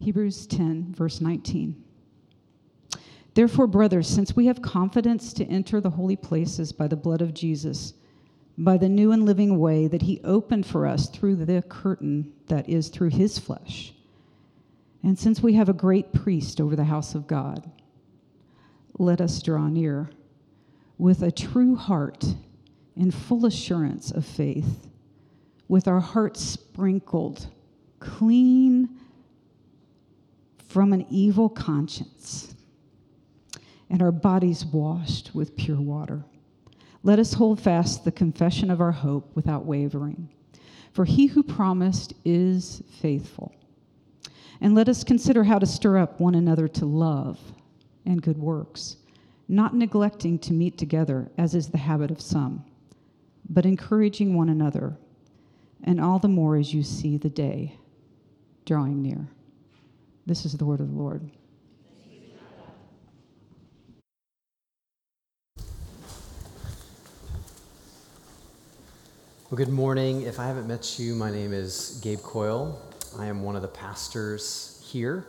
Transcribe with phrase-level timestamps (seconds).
[0.00, 1.84] Hebrews 10, verse 19.
[3.34, 7.34] Therefore, brothers, since we have confidence to enter the holy places by the blood of
[7.34, 7.94] Jesus,
[8.56, 12.68] by the new and living way that he opened for us through the curtain that
[12.68, 13.92] is through his flesh,
[15.02, 17.70] and since we have a great priest over the house of God,
[18.98, 20.10] let us draw near
[20.96, 22.24] with a true heart
[22.96, 24.88] in full assurance of faith,
[25.68, 27.46] with our hearts sprinkled
[28.00, 28.88] clean
[30.68, 32.54] from an evil conscience
[33.90, 36.24] and our bodies washed with pure water.
[37.02, 40.28] Let us hold fast the confession of our hope without wavering.
[40.92, 43.54] For he who promised is faithful.
[44.60, 47.38] And let us consider how to stir up one another to love
[48.04, 48.96] and good works,
[49.48, 52.64] not neglecting to meet together, as is the habit of some,
[53.48, 54.96] but encouraging one another,
[55.84, 57.78] and all the more as you see the day
[58.64, 59.28] drawing near.
[60.28, 61.22] This is the word of the Lord.
[69.48, 70.24] Well, good morning.
[70.24, 72.78] If I haven't met you, my name is Gabe Coyle.
[73.18, 75.28] I am one of the pastors here.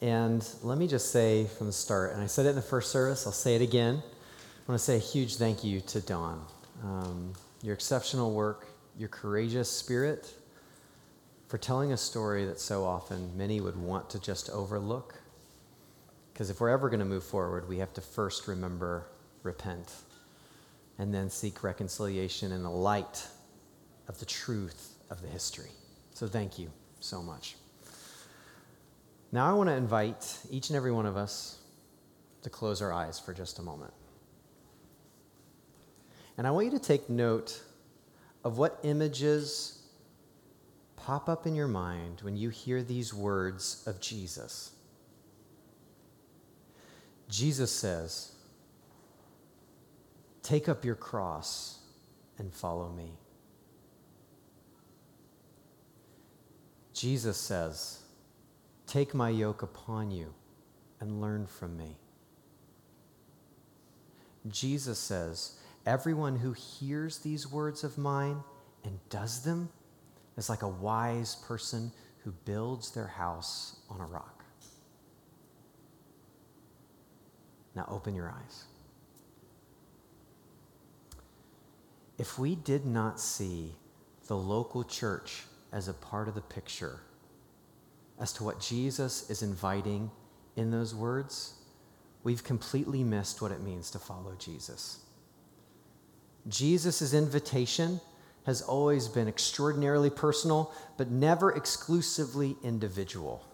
[0.00, 2.90] And let me just say from the start, and I said it in the first
[2.90, 4.02] service, I'll say it again.
[4.02, 6.44] I want to say a huge thank you to Dawn.
[6.82, 8.66] Um, your exceptional work,
[8.98, 10.34] your courageous spirit
[11.52, 15.16] for telling a story that so often many would want to just overlook.
[16.32, 19.04] Because if we're ever going to move forward, we have to first remember
[19.42, 19.92] repent
[20.98, 23.26] and then seek reconciliation in the light
[24.08, 25.68] of the truth of the history.
[26.14, 27.56] So thank you so much.
[29.30, 31.58] Now I want to invite each and every one of us
[32.44, 33.92] to close our eyes for just a moment.
[36.38, 37.60] And I want you to take note
[38.42, 39.80] of what images
[41.04, 44.70] pop up in your mind when you hear these words of Jesus.
[47.28, 48.32] Jesus says,
[50.42, 51.80] Take up your cross
[52.38, 53.12] and follow me.
[56.92, 58.00] Jesus says,
[58.86, 60.34] Take my yoke upon you
[61.00, 61.96] and learn from me.
[64.48, 68.42] Jesus says, Everyone who hears these words of mine
[68.84, 69.70] and does them
[70.36, 71.92] is like a wise person
[72.24, 74.44] who builds their house on a rock.
[77.74, 78.64] Now open your eyes.
[82.18, 83.72] If we did not see
[84.28, 87.00] the local church as a part of the picture
[88.20, 90.10] as to what Jesus is inviting
[90.54, 91.54] in those words,
[92.22, 94.98] we've completely missed what it means to follow Jesus.
[96.48, 98.00] Jesus' invitation
[98.44, 103.44] has always been extraordinarily personal, but never exclusively individual.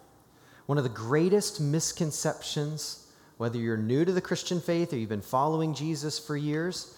[0.66, 3.06] One of the greatest misconceptions,
[3.36, 6.94] whether you're new to the Christian faith or you've been following Jesus for years,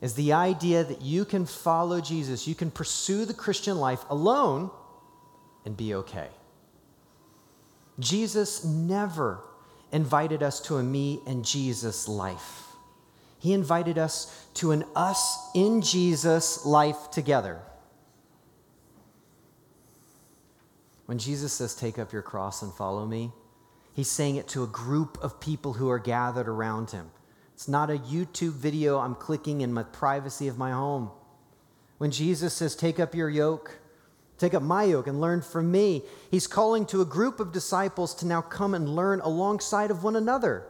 [0.00, 4.70] is the idea that you can follow Jesus, you can pursue the Christian life alone
[5.64, 6.28] and be okay.
[7.98, 9.40] Jesus never
[9.92, 12.69] invited us to a me and Jesus life.
[13.40, 17.60] He invited us to an us in Jesus life together.
[21.06, 23.32] When Jesus says, Take up your cross and follow me,
[23.94, 27.10] he's saying it to a group of people who are gathered around him.
[27.54, 31.10] It's not a YouTube video I'm clicking in my privacy of my home.
[31.96, 33.80] When Jesus says, Take up your yoke,
[34.36, 38.14] take up my yoke and learn from me, he's calling to a group of disciples
[38.16, 40.66] to now come and learn alongside of one another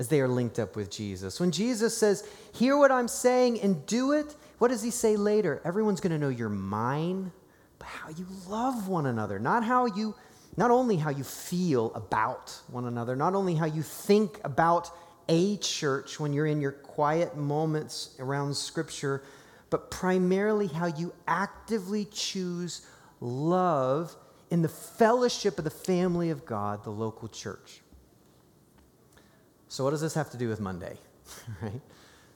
[0.00, 1.38] as they are linked up with Jesus.
[1.38, 5.60] When Jesus says, Hear what I'm saying and do it, what does he say later?
[5.62, 7.30] Everyone's going to know you're mine,
[7.78, 10.16] but how you love one another, not how you.
[10.56, 14.90] Not only how you feel about one another, not only how you think about
[15.28, 19.22] a church when you're in your quiet moments around Scripture,
[19.70, 22.84] but primarily how you actively choose
[23.20, 24.16] love
[24.50, 27.80] in the fellowship of the family of God, the local church.
[29.70, 30.96] So, what does this have to do with Monday?
[31.62, 31.80] right?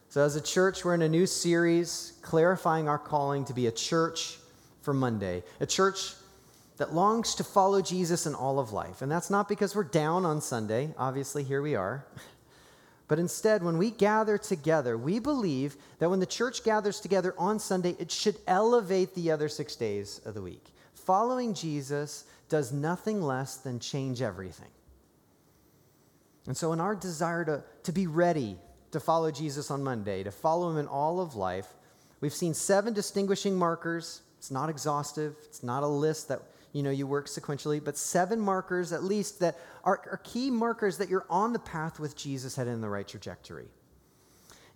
[0.08, 3.72] So, as a church, we're in a new series clarifying our calling to be a
[3.72, 4.38] church
[4.82, 6.14] for Monday, a church
[6.76, 9.02] that longs to follow Jesus in all of life.
[9.02, 10.94] And that's not because we're down on Sunday.
[10.96, 12.06] Obviously, here we are.
[13.06, 17.58] But instead, when we gather together, we believe that when the church gathers together on
[17.58, 20.64] Sunday, it should elevate the other six days of the week.
[20.94, 24.70] Following Jesus does nothing less than change everything.
[26.46, 28.56] And so, in our desire to, to be ready
[28.90, 31.68] to follow Jesus on Monday, to follow him in all of life,
[32.20, 34.22] we've seen seven distinguishing markers.
[34.38, 36.42] It's not exhaustive, it's not a list that
[36.72, 40.98] you know you work sequentially, but seven markers at least that are, are key markers
[40.98, 43.68] that you're on the path with Jesus heading in the right trajectory.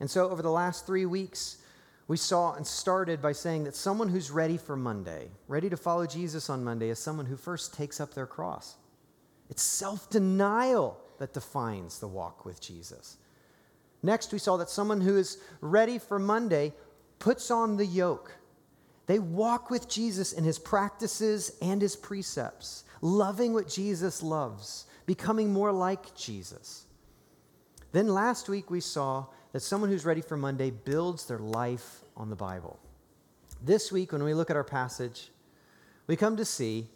[0.00, 1.59] And so over the last three weeks,
[2.06, 6.06] we saw and started by saying that someone who's ready for Monday, ready to follow
[6.06, 8.76] Jesus on Monday, is someone who first takes up their cross.
[9.50, 13.17] It's self denial that defines the walk with Jesus.
[14.03, 16.73] Next, we saw that someone who is ready for Monday
[17.19, 18.37] puts on the yoke.
[19.06, 25.53] They walk with Jesus in his practices and his precepts, loving what Jesus loves, becoming
[25.53, 26.85] more like Jesus.
[27.93, 32.29] Then last week, we saw that someone who's ready for Monday builds their life on
[32.29, 32.79] the Bible.
[33.62, 35.31] This week, when we look at our passage,
[36.06, 36.87] we come to see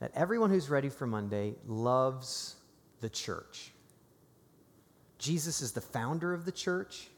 [0.00, 2.56] that everyone who's ready for Monday loves
[3.00, 3.72] the church.
[5.18, 7.08] Jesus is the founder of the church.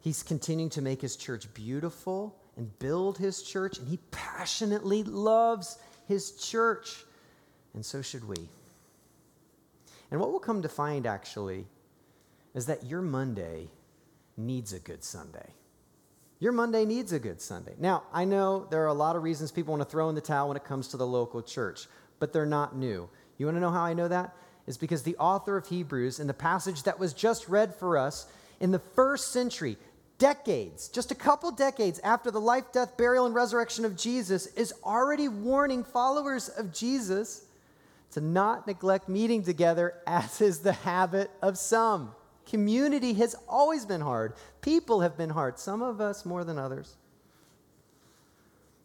[0.00, 5.78] He's continuing to make his church beautiful and build his church, and he passionately loves
[6.06, 7.04] his church.
[7.74, 8.48] And so should we.
[10.10, 11.66] And what we'll come to find actually
[12.54, 13.68] is that your Monday
[14.36, 15.50] needs a good Sunday.
[16.40, 17.74] Your Monday needs a good Sunday.
[17.78, 20.20] Now, I know there are a lot of reasons people want to throw in the
[20.22, 21.86] towel when it comes to the local church,
[22.18, 23.08] but they're not new.
[23.40, 24.36] You want to know how I know that?
[24.66, 28.26] Is because the author of Hebrews, in the passage that was just read for us,
[28.60, 29.78] in the first century,
[30.18, 34.74] decades, just a couple decades after the life, death, burial, and resurrection of Jesus, is
[34.84, 37.46] already warning followers of Jesus
[38.10, 42.12] to not neglect meeting together, as is the habit of some.
[42.44, 44.34] Community has always been hard.
[44.60, 46.94] People have been hard, some of us more than others.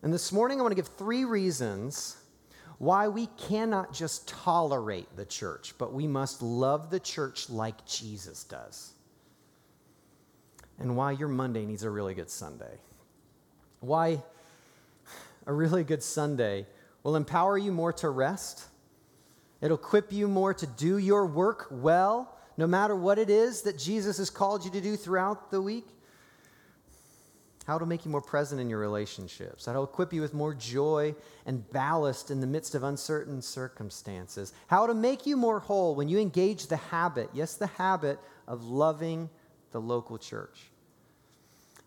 [0.02, 2.16] And this morning, I want to give three reasons
[2.78, 8.44] why we cannot just tolerate the church, but we must love the church like Jesus
[8.44, 8.94] does.
[10.78, 12.80] And why your Monday needs a really good Sunday.
[13.80, 14.22] Why
[15.46, 16.66] a really good Sunday
[17.04, 18.66] will empower you more to rest,
[19.62, 23.78] it'll equip you more to do your work well no matter what it is that
[23.78, 25.88] Jesus has called you to do throughout the week.
[27.66, 29.66] How to make you more present in your relationships.
[29.66, 31.16] How to equip you with more joy
[31.48, 34.54] and ballast in the midst of uncertain circumstances.
[34.68, 38.64] How to make you more whole when you engage the habit, yes, the habit of
[38.64, 39.30] loving
[39.72, 40.70] the local church.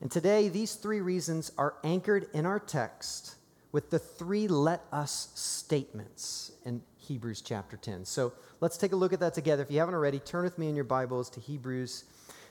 [0.00, 3.36] And today, these three reasons are anchored in our text
[3.72, 8.04] with the three let us statements in Hebrews chapter 10.
[8.04, 9.62] So let's take a look at that together.
[9.62, 12.04] If you haven't already, turn with me in your Bibles to Hebrews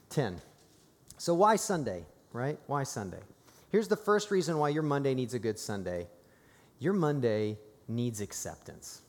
[0.10, 0.42] 10.
[1.18, 2.58] So, why Sunday, right?
[2.68, 3.20] Why Sunday?
[3.72, 6.08] Here's the first reason why your Monday needs a good Sunday
[6.80, 7.58] your Monday
[7.88, 9.02] needs acceptance.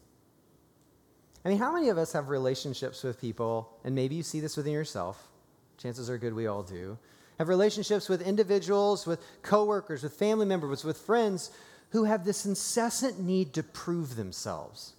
[1.45, 4.57] I mean, how many of us have relationships with people, and maybe you see this
[4.57, 5.29] within yourself?
[5.77, 6.99] Chances are good we all do.
[7.39, 11.51] Have relationships with individuals, with coworkers, with family members, with friends
[11.91, 14.95] who have this incessant need to prove themselves.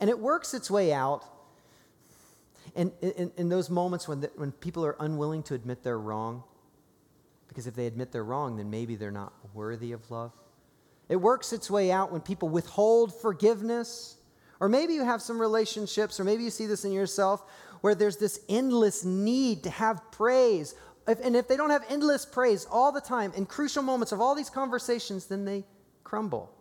[0.00, 1.24] And it works its way out
[2.74, 6.44] in, in, in those moments when, the, when people are unwilling to admit they're wrong.
[7.52, 10.32] Because if they admit they're wrong, then maybe they're not worthy of love.
[11.10, 14.16] It works its way out when people withhold forgiveness.
[14.58, 17.44] Or maybe you have some relationships, or maybe you see this in yourself,
[17.82, 20.74] where there's this endless need to have praise.
[21.06, 24.20] If, and if they don't have endless praise all the time in crucial moments of
[24.22, 25.64] all these conversations, then they
[26.04, 26.54] crumble.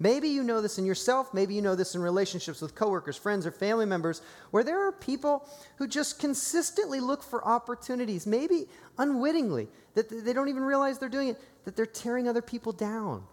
[0.00, 3.46] Maybe you know this in yourself, maybe you know this in relationships with coworkers, friends,
[3.46, 9.68] or family members, where there are people who just consistently look for opportunities, maybe unwittingly,
[9.94, 13.24] that they don't even realize they're doing it, that they're tearing other people down.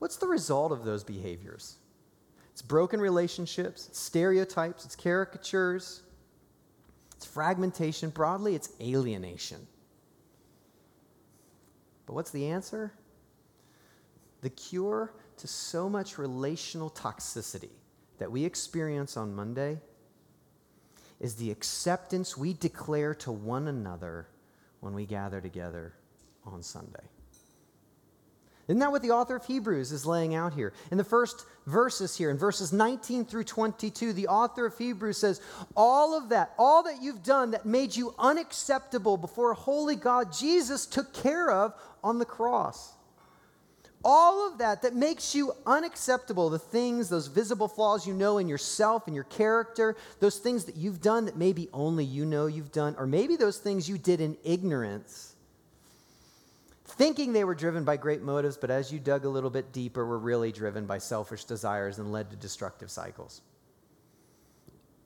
[0.00, 1.76] What's the result of those behaviors?
[2.50, 6.02] It's broken relationships, it's stereotypes, it's caricatures,
[7.16, 8.10] it's fragmentation.
[8.10, 9.66] Broadly, it's alienation.
[12.06, 12.92] But what's the answer?
[14.44, 17.70] The cure to so much relational toxicity
[18.18, 19.80] that we experience on Monday
[21.18, 24.28] is the acceptance we declare to one another
[24.80, 25.94] when we gather together
[26.44, 27.08] on Sunday.
[28.68, 30.74] Isn't that what the author of Hebrews is laying out here?
[30.90, 35.40] In the first verses here, in verses 19 through 22, the author of Hebrews says,
[35.74, 40.84] All of that, all that you've done that made you unacceptable before holy God, Jesus
[40.84, 41.72] took care of
[42.02, 42.92] on the cross
[44.04, 48.48] all of that that makes you unacceptable, the things, those visible flaws you know in
[48.48, 52.72] yourself and your character, those things that you've done that maybe only you know you've
[52.72, 55.34] done, or maybe those things you did in ignorance,
[56.84, 60.04] thinking they were driven by great motives, but as you dug a little bit deeper,
[60.04, 63.40] were really driven by selfish desires and led to destructive cycles.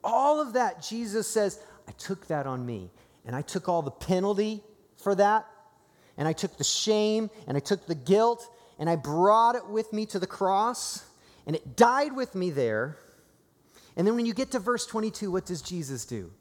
[0.03, 2.91] All of that, Jesus says, I took that on me,
[3.25, 4.61] and I took all the penalty
[4.97, 5.47] for that,
[6.17, 8.47] and I took the shame, and I took the guilt
[8.79, 11.03] and I brought it with me to the cross,
[11.45, 12.97] and it died with me there.
[13.95, 16.31] And then when you get to verse 22, what does Jesus do?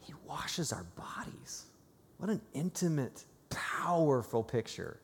[0.00, 1.64] He washes our bodies.
[2.18, 5.00] What an intimate, powerful picture.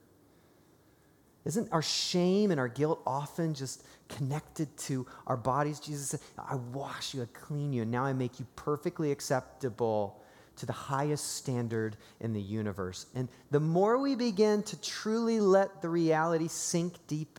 [1.45, 5.81] Isn't our shame and our guilt often just connected to our bodies?
[5.81, 10.22] Jesus said, I wash you, I clean you, and now I make you perfectly acceptable
[10.57, 13.07] to the highest standard in the universe.
[13.15, 17.39] And the more we begin to truly let the reality sink deep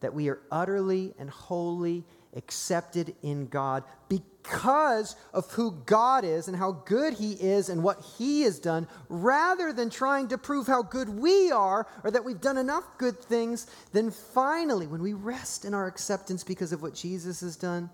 [0.00, 2.04] that we are utterly and wholly
[2.36, 8.00] accepted in God because of who God is and how good He is and what
[8.18, 12.40] He has done, rather than trying to prove how good we are or that we've
[12.40, 16.94] done enough good things, then finally, when we rest in our acceptance because of what
[16.94, 17.90] Jesus has done,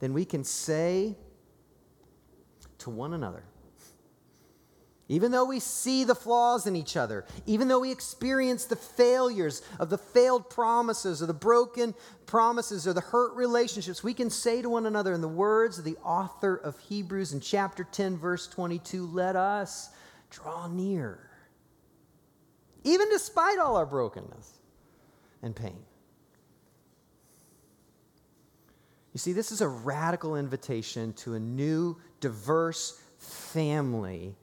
[0.00, 1.16] then we can say
[2.78, 3.42] to one another,
[5.08, 9.62] even though we see the flaws in each other, even though we experience the failures
[9.78, 11.94] of the failed promises or the broken
[12.26, 15.84] promises or the hurt relationships, we can say to one another, in the words of
[15.84, 19.88] the author of Hebrews in chapter 10, verse 22, let us
[20.30, 21.30] draw near,
[22.84, 24.58] even despite all our brokenness
[25.42, 25.78] and pain.
[29.14, 34.36] You see, this is a radical invitation to a new, diverse family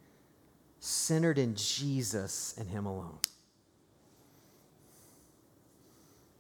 [0.86, 3.18] centered in Jesus and Him alone.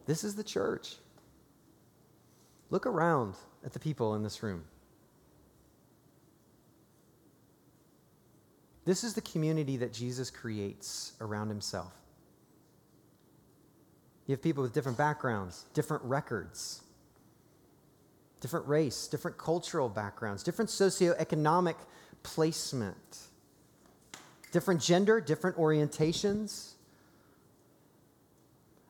[0.06, 0.98] This is the church.
[2.70, 3.36] Look around
[3.66, 4.64] at the people in this room.
[8.86, 11.94] This is the community that Jesus creates around himself.
[14.28, 16.84] You have people with different backgrounds, different records,
[18.42, 21.76] different race, different cultural backgrounds, different socioeconomic
[22.22, 23.25] placement
[24.56, 26.76] different gender, different orientations.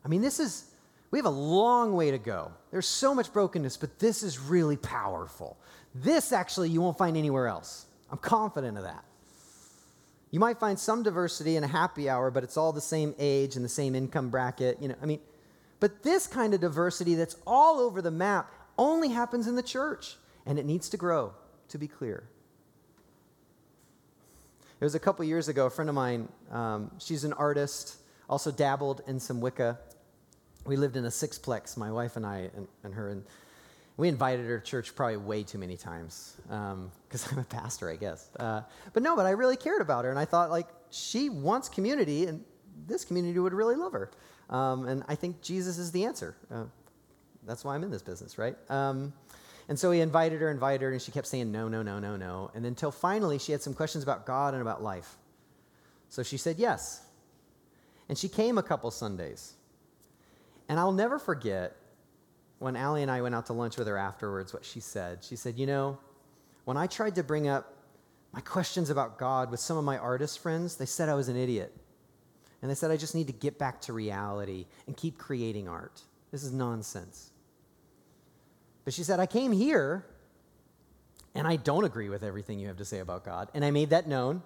[0.04, 0.70] I mean, this is,
[1.10, 2.52] we have a long way to go.
[2.70, 5.56] There's so much brokenness, but this is really powerful.
[5.92, 7.86] This actually you won't find anywhere else.
[8.12, 9.02] I'm confident of that.
[10.30, 13.56] You might find some diversity in a happy hour, but it's all the same age
[13.56, 14.78] and the same income bracket.
[14.80, 15.18] You know, I mean,
[15.80, 20.16] but this kind of diversity that's all over the map only happens in the church,
[20.46, 21.32] and it needs to grow,
[21.70, 22.28] to be clear.
[24.86, 27.96] Was a couple years ago, a friend of mine, um, she's an artist,
[28.30, 29.80] also dabbled in some Wicca.
[30.64, 33.24] We lived in a sixplex, my wife and I and, and her, and
[33.96, 37.90] we invited her to church probably way too many times because um, I'm a pastor,
[37.90, 38.30] I guess.
[38.38, 38.62] Uh,
[38.92, 42.26] but no, but I really cared about her, and I thought, like, she wants community,
[42.26, 42.44] and
[42.86, 44.12] this community would really love her.
[44.50, 46.36] Um, and I think Jesus is the answer.
[46.48, 46.66] Uh,
[47.44, 48.54] that's why I'm in this business, right?
[48.70, 49.12] Um,
[49.68, 52.16] and so he invited her, invited her, and she kept saying no, no, no, no,
[52.16, 52.50] no.
[52.54, 55.16] And until finally she had some questions about God and about life.
[56.08, 57.02] So she said yes.
[58.08, 59.54] And she came a couple Sundays.
[60.68, 61.76] And I'll never forget
[62.58, 65.24] when Allie and I went out to lunch with her afterwards, what she said.
[65.24, 65.98] She said, You know,
[66.64, 67.74] when I tried to bring up
[68.32, 71.36] my questions about God with some of my artist friends, they said I was an
[71.36, 71.74] idiot.
[72.62, 76.02] And they said I just need to get back to reality and keep creating art.
[76.30, 77.30] This is nonsense.
[78.86, 80.06] But she said, I came here
[81.34, 83.50] and I don't agree with everything you have to say about God.
[83.52, 84.42] And I made that known,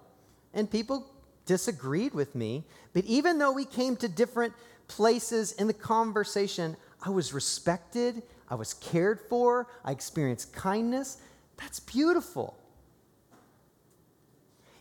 [0.54, 1.06] and people
[1.46, 2.64] disagreed with me.
[2.94, 4.54] But even though we came to different
[4.88, 11.18] places in the conversation, I was respected, I was cared for, I experienced kindness.
[11.58, 12.56] That's beautiful.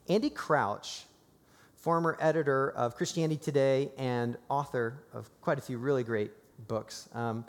[0.08, 1.04] Andy Crouch,
[1.76, 6.32] former editor of Christianity Today and author of quite a few really great
[6.68, 7.46] books, um,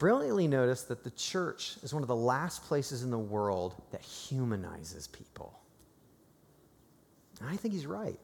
[0.00, 4.00] brilliantly noticed that the church is one of the last places in the world that
[4.00, 5.60] humanizes people.
[7.38, 8.18] And I think he's right.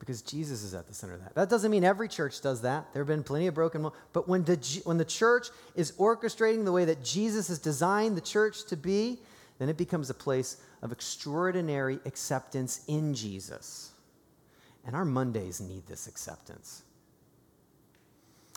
[0.00, 1.34] Because Jesus is at the center of that.
[1.36, 2.92] That doesn't mean every church does that.
[2.92, 3.94] There have been plenty of broken, ones.
[4.12, 8.20] but when the, when the church is orchestrating the way that Jesus has designed the
[8.20, 9.18] church to be,
[9.58, 13.92] then it becomes a place of extraordinary acceptance in Jesus.
[14.84, 16.82] And our Mondays need this acceptance.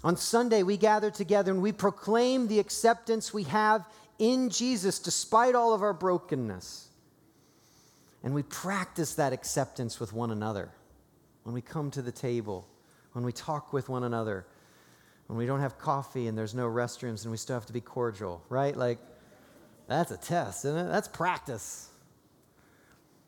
[0.03, 3.85] On Sunday, we gather together and we proclaim the acceptance we have
[4.17, 6.87] in Jesus despite all of our brokenness.
[8.23, 10.71] And we practice that acceptance with one another
[11.43, 12.67] when we come to the table,
[13.13, 14.45] when we talk with one another,
[15.27, 17.81] when we don't have coffee and there's no restrooms and we still have to be
[17.81, 18.75] cordial, right?
[18.75, 18.99] Like,
[19.87, 20.89] that's a test, isn't it?
[20.89, 21.89] That's practice.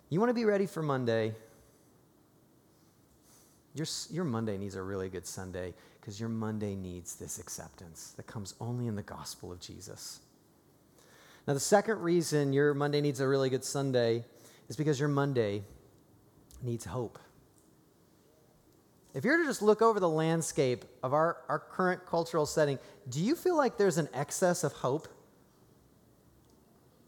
[0.09, 1.33] You want to be ready for Monday?
[3.73, 8.27] Your, your Monday needs a really good Sunday because your Monday needs this acceptance that
[8.27, 10.19] comes only in the gospel of Jesus.
[11.47, 14.25] Now, the second reason your Monday needs a really good Sunday
[14.67, 15.63] is because your Monday
[16.61, 17.19] needs hope.
[19.13, 22.79] if you were to just look over the landscape of our, our current cultural setting,
[23.07, 25.07] do you feel like there's an excess of hope?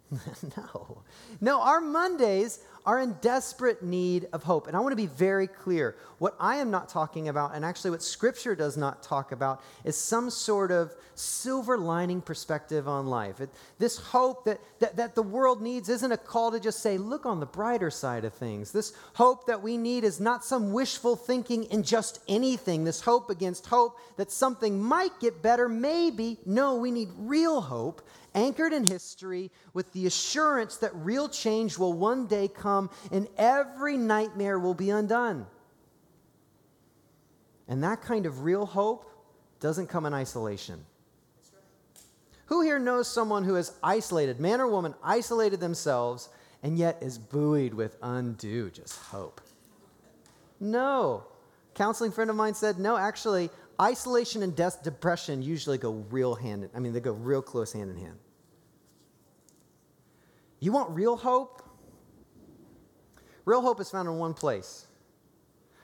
[0.58, 1.04] no.
[1.42, 4.68] No, our Mondays are in desperate need of hope.
[4.68, 5.96] And I want to be very clear.
[6.20, 9.98] What I am not talking about, and actually what Scripture does not talk about, is
[9.98, 13.42] some sort of silver lining perspective on life.
[13.42, 13.50] It,
[13.80, 17.26] this hope that, that, that the world needs isn't a call to just say, look
[17.26, 18.72] on the brighter side of things.
[18.72, 22.84] This hope that we need is not some wishful thinking in just anything.
[22.84, 26.38] This hope against hope that something might get better, maybe.
[26.46, 28.02] No, we need real hope
[28.36, 32.75] anchored in history with the assurance that real change will one day come
[33.12, 35.46] and every nightmare will be undone.
[37.68, 39.10] And that kind of real hope
[39.60, 40.86] doesn't come in isolation.
[42.48, 46.30] Who here knows someone who has isolated, man or woman, isolated themselves
[46.62, 49.42] and yet is buoyed with undue just hope?
[50.60, 51.24] No.
[51.74, 53.50] Counseling friend of mine said, no, actually,
[53.82, 57.74] isolation and de- depression usually go real hand in, I mean, they go real close
[57.74, 58.18] hand in hand.
[60.60, 61.62] You want real hope?
[63.46, 64.88] Real hope is found in one place.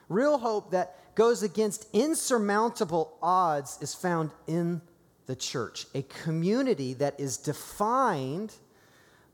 [0.08, 4.82] Real hope that goes against insurmountable odds is found in
[5.26, 8.52] the church, a community that is defined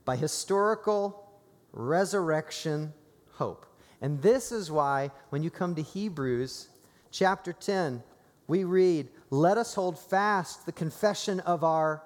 [0.05, 1.31] by historical
[1.73, 2.93] resurrection
[3.33, 3.67] hope.
[4.01, 6.69] And this is why, when you come to Hebrews
[7.11, 8.03] chapter 10,
[8.47, 12.03] we read, Let us hold fast the confession of our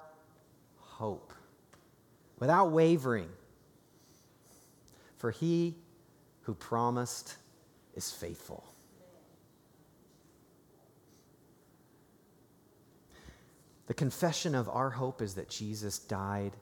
[0.79, 1.33] hope
[2.39, 3.29] without wavering.
[5.17, 5.75] For he
[6.43, 7.35] who promised
[7.95, 8.63] is faithful.
[13.87, 16.53] The confession of our hope is that Jesus died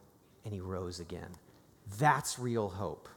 [0.44, 1.30] and he rose again.
[2.00, 3.08] That's real hope.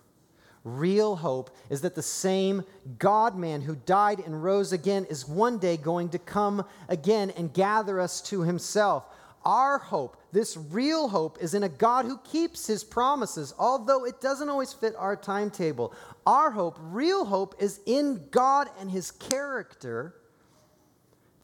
[0.63, 2.65] Real hope is that the same
[2.99, 7.53] God man who died and rose again is one day going to come again and
[7.53, 9.05] gather us to himself.
[9.45, 14.21] Our hope, this real hope, is in a God who keeps his promises, although it
[14.21, 15.95] doesn't always fit our timetable.
[16.27, 20.15] Our hope, real hope, is in God and his character.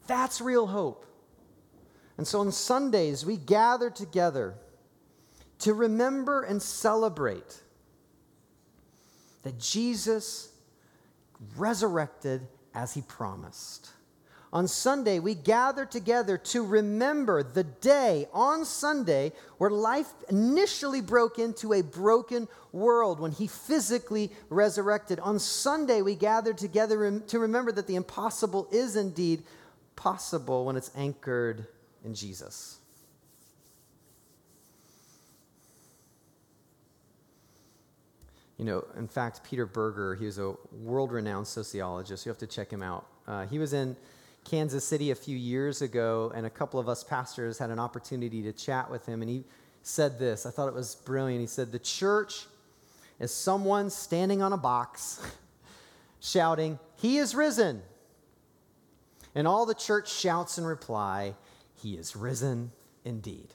[0.07, 1.05] That's real hope.
[2.17, 4.55] And so on Sundays, we gather together
[5.59, 7.61] to remember and celebrate
[9.43, 10.49] that Jesus
[11.55, 13.91] resurrected as he promised.
[14.53, 21.39] On Sunday, we gather together to remember the day on Sunday where life initially broke
[21.39, 25.21] into a broken world when he physically resurrected.
[25.21, 29.43] On Sunday, we gather together to remember that the impossible is indeed
[29.95, 31.67] possible when it's anchored
[32.03, 32.77] in Jesus.
[38.57, 42.25] You know, in fact, Peter Berger, he was a world renowned sociologist.
[42.25, 43.07] You have to check him out.
[43.25, 43.95] Uh, he was in
[44.45, 48.41] Kansas City a few years ago, and a couple of us pastors had an opportunity
[48.43, 49.43] to chat with him, and he
[49.83, 50.45] said this.
[50.45, 51.41] I thought it was brilliant.
[51.41, 52.45] He said, The church
[53.19, 55.21] is someone standing on a box
[56.19, 57.81] shouting, He is risen.
[59.33, 61.35] And all the church shouts in reply,
[61.81, 62.71] He is risen
[63.05, 63.53] indeed.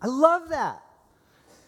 [0.00, 0.82] I love that.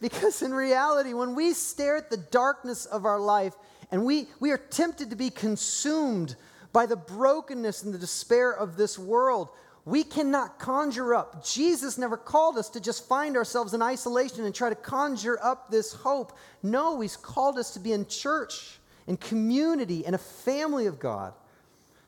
[0.01, 3.55] Because in reality, when we stare at the darkness of our life
[3.90, 6.37] and we, we are tempted to be consumed
[6.76, 9.48] by the brokenness and the despair of this world.
[9.86, 11.42] We cannot conjure up.
[11.42, 15.70] Jesus never called us to just find ourselves in isolation and try to conjure up
[15.70, 16.36] this hope.
[16.62, 21.32] No, He's called us to be in church, in community, in a family of God,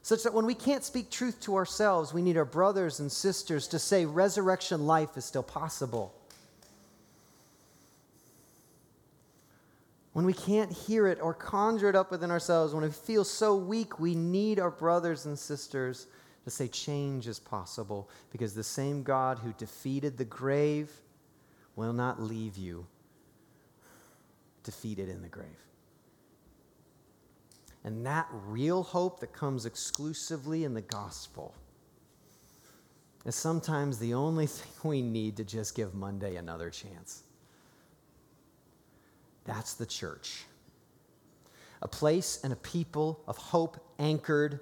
[0.03, 3.69] such that when we can't speak truth to ourselves, we need our brothers and sisters
[3.69, 6.13] to say resurrection life is still possible.
[10.13, 13.55] When we can't hear it or conjure it up within ourselves, when we feel so
[13.55, 16.07] weak, we need our brothers and sisters
[16.45, 20.91] to say change is possible because the same God who defeated the grave
[21.77, 22.87] will not leave you
[24.65, 25.47] defeated in the grave.
[27.85, 31.55] And that real hope that comes exclusively in the gospel
[33.25, 37.23] is sometimes the only thing we need to just give Monday another chance.
[39.49, 40.45] That's the church.
[41.81, 44.61] A place and a people of hope anchored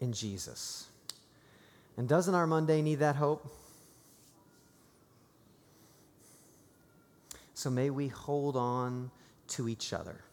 [0.00, 0.86] in Jesus.
[1.98, 3.46] And doesn't our Monday need that hope?
[7.52, 9.10] So may we hold on
[9.48, 10.24] to each other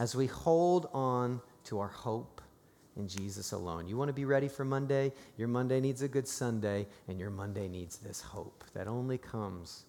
[0.00, 2.40] as we hold on to our hope
[2.96, 3.86] in Jesus alone.
[3.86, 5.12] You want to be ready for Monday?
[5.36, 9.84] Your Monday needs a good Sunday, and your Monday needs this hope that only comes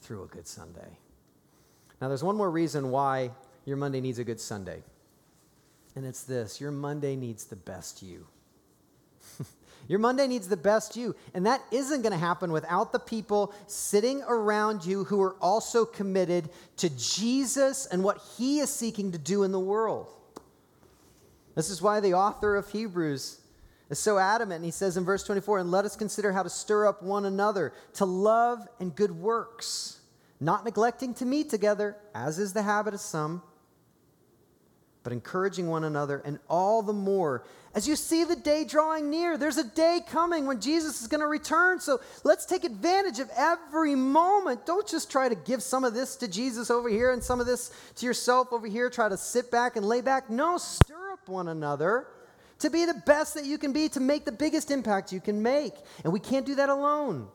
[0.00, 0.98] through a good Sunday.
[2.00, 3.30] Now, there's one more reason why
[3.64, 4.82] your Monday needs a good Sunday.
[5.96, 8.26] And it's this your Monday needs the best you.
[9.88, 11.16] Your Monday needs the best you.
[11.32, 15.86] And that isn't going to happen without the people sitting around you who are also
[15.86, 20.12] committed to Jesus and what he is seeking to do in the world.
[21.54, 23.40] This is why the author of Hebrews
[23.88, 24.56] is so adamant.
[24.56, 27.24] And he says in verse 24, and let us consider how to stir up one
[27.24, 29.97] another to love and good works,
[30.40, 33.42] not neglecting to meet together, as is the habit of some
[35.08, 37.42] but encouraging one another, and all the more
[37.74, 39.38] as you see the day drawing near.
[39.38, 41.80] There's a day coming when Jesus is going to return.
[41.80, 44.66] So let's take advantage of every moment.
[44.66, 47.46] Don't just try to give some of this to Jesus over here and some of
[47.46, 48.90] this to yourself over here.
[48.90, 50.28] Try to sit back and lay back.
[50.28, 52.08] No, stir up one another
[52.58, 55.42] to be the best that you can be, to make the biggest impact you can
[55.42, 55.72] make.
[56.04, 57.28] And we can't do that alone.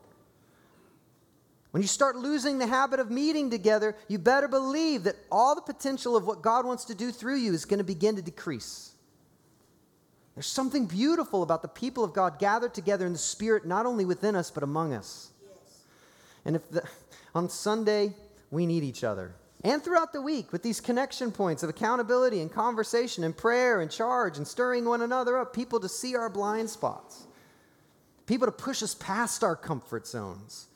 [1.73, 5.61] When you start losing the habit of meeting together, you better believe that all the
[5.61, 8.91] potential of what God wants to do through you is going to begin to decrease.
[10.35, 14.05] There's something beautiful about the people of God gathered together in the Spirit, not only
[14.05, 15.31] within us, but among us.
[15.41, 15.79] Yes.
[16.45, 16.83] And if the,
[17.33, 18.13] on Sunday,
[18.51, 19.33] we need each other.
[19.63, 23.89] And throughout the week, with these connection points of accountability and conversation and prayer and
[23.89, 27.25] charge and stirring one another up, people to see our blind spots,
[28.27, 30.67] people to push us past our comfort zones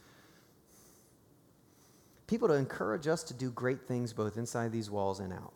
[2.28, 5.54] people to encourage us to do great things both inside these walls and out.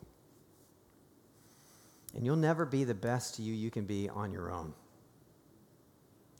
[2.14, 4.74] And you'll never be the best you you can be on your own.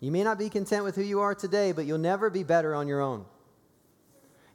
[0.01, 2.75] You may not be content with who you are today, but you'll never be better
[2.75, 3.25] on your own.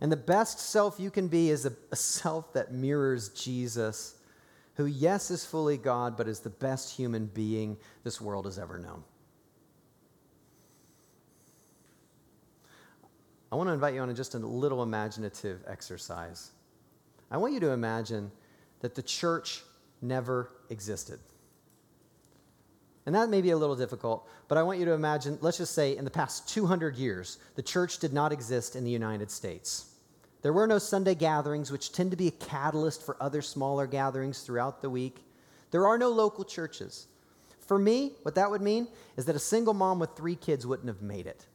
[0.01, 4.15] And the best self you can be is a, a self that mirrors Jesus,
[4.75, 8.77] who, yes, is fully God, but is the best human being this world has ever
[8.77, 9.03] known.
[13.51, 16.51] I want to invite you on just a little imaginative exercise.
[17.31, 18.31] I want you to imagine
[18.81, 19.63] that the church
[20.01, 21.19] never existed.
[23.05, 25.73] And that may be a little difficult, but I want you to imagine, let's just
[25.73, 29.93] say in the past 200 years, the church did not exist in the United States.
[30.41, 34.41] There were no Sunday gatherings, which tend to be a catalyst for other smaller gatherings
[34.41, 35.23] throughout the week.
[35.71, 37.07] There are no local churches.
[37.61, 40.87] For me, what that would mean is that a single mom with three kids wouldn't
[40.87, 41.45] have made it.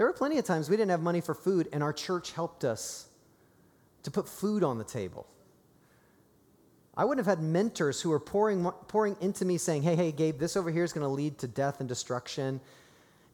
[0.00, 2.64] There were plenty of times we didn't have money for food, and our church helped
[2.64, 3.08] us
[4.02, 5.26] to put food on the table.
[6.96, 10.38] I wouldn't have had mentors who were pouring, pouring into me saying, hey, hey, Gabe,
[10.38, 12.62] this over here is going to lead to death and destruction,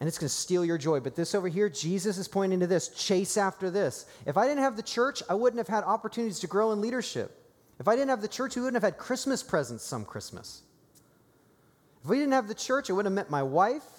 [0.01, 0.99] and it's going to steal your joy.
[0.99, 4.07] But this over here, Jesus is pointing to this chase after this.
[4.27, 7.49] If I didn't have the church, I wouldn't have had opportunities to grow in leadership.
[7.79, 10.63] If I didn't have the church, we wouldn't have had Christmas presents some Christmas.
[12.03, 13.96] If we didn't have the church, I wouldn't have met my wife.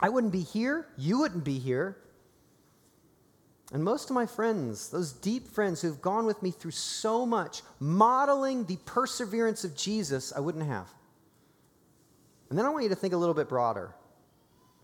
[0.00, 0.86] I wouldn't be here.
[0.96, 1.96] You wouldn't be here.
[3.72, 7.62] And most of my friends, those deep friends who've gone with me through so much,
[7.80, 10.88] modeling the perseverance of Jesus, I wouldn't have.
[12.50, 13.94] And then I want you to think a little bit broader.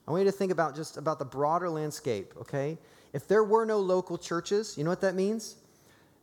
[0.08, 2.78] I want you to think about just about the broader landscape, okay?
[3.12, 5.56] If there were no local churches, you know what that means?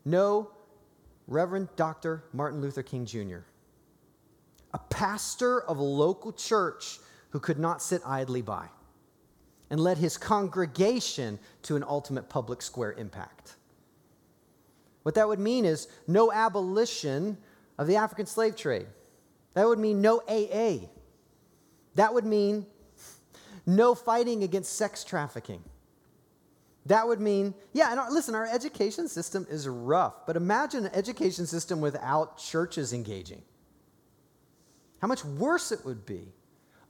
[0.03, 0.49] No
[1.27, 2.23] Reverend Dr.
[2.33, 3.39] Martin Luther King Jr.,
[4.73, 8.67] a pastor of a local church who could not sit idly by
[9.69, 13.55] and led his congregation to an ultimate public square impact.
[15.03, 17.37] What that would mean is no abolition
[17.77, 18.87] of the African slave trade.
[19.53, 20.87] That would mean no AA.
[21.95, 22.65] That would mean
[23.65, 25.63] no fighting against sex trafficking.
[26.85, 30.91] That would mean, yeah, and our, listen, our education system is rough, but imagine an
[30.93, 33.41] education system without churches engaging.
[35.01, 36.33] How much worse it would be.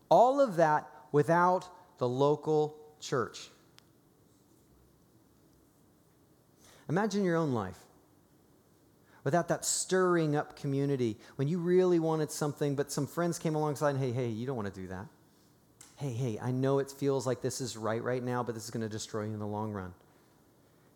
[0.10, 3.50] All of that without the local church.
[6.90, 7.78] Imagine your own life
[9.24, 13.90] without that stirring up community when you really wanted something, but some friends came alongside
[13.90, 15.06] and, hey, hey, you don't want to do that.
[15.98, 18.70] Hey, hey, I know it feels like this is right right now, but this is
[18.70, 19.94] going to destroy you in the long run.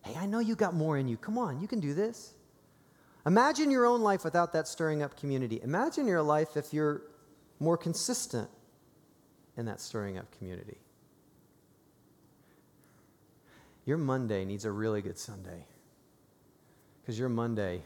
[0.02, 1.16] Hey, I know you got more in you.
[1.16, 2.32] Come on, you can do this.
[3.26, 5.60] Imagine your own life without that stirring up community.
[5.62, 7.02] Imagine your life if you're
[7.60, 8.48] more consistent
[9.56, 10.78] in that stirring up community.
[13.84, 15.66] Your Monday needs a really good Sunday
[17.00, 17.82] because your Monday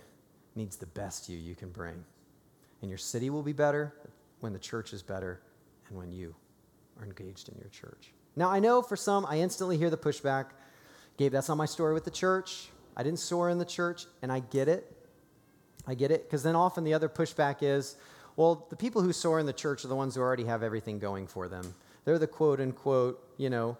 [0.54, 2.04] needs the best you you can bring.
[2.82, 3.94] And your city will be better
[4.40, 5.40] when the church is better
[5.88, 6.34] and when you
[6.98, 8.12] are engaged in your church.
[8.36, 10.46] Now, I know for some, I instantly hear the pushback
[11.16, 12.68] Gabe, that's not my story with the church.
[12.96, 14.92] I didn't soar in the church, and I get it.
[15.86, 16.24] I get it.
[16.24, 17.96] Because then often the other pushback is,
[18.36, 20.98] well, the people who soar in the church are the ones who already have everything
[20.98, 21.74] going for them.
[22.04, 23.78] They're the quote unquote, you know,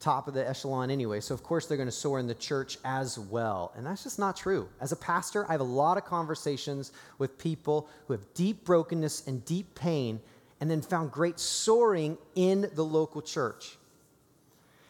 [0.00, 1.20] top of the echelon anyway.
[1.20, 3.72] So, of course, they're going to soar in the church as well.
[3.76, 4.68] And that's just not true.
[4.80, 9.26] As a pastor, I have a lot of conversations with people who have deep brokenness
[9.26, 10.20] and deep pain
[10.60, 13.78] and then found great soaring in the local church.